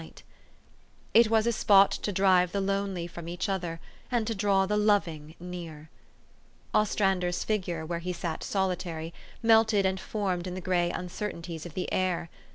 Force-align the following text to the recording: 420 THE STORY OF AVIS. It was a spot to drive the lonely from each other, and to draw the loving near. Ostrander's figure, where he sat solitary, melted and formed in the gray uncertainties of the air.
420 0.01 0.25
THE 1.13 1.21
STORY 1.21 1.21
OF 1.21 1.21
AVIS. 1.21 1.25
It 1.27 1.31
was 1.31 1.45
a 1.55 1.59
spot 1.59 1.91
to 1.91 2.11
drive 2.11 2.51
the 2.53 2.59
lonely 2.59 3.05
from 3.05 3.29
each 3.29 3.47
other, 3.47 3.79
and 4.11 4.25
to 4.25 4.33
draw 4.33 4.65
the 4.65 4.75
loving 4.75 5.35
near. 5.39 5.91
Ostrander's 6.73 7.43
figure, 7.43 7.85
where 7.85 7.99
he 7.99 8.11
sat 8.11 8.43
solitary, 8.43 9.13
melted 9.43 9.85
and 9.85 9.99
formed 9.99 10.47
in 10.47 10.55
the 10.55 10.59
gray 10.59 10.89
uncertainties 10.89 11.67
of 11.67 11.75
the 11.75 11.93
air. 11.93 12.31